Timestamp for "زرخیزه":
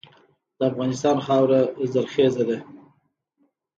1.93-2.43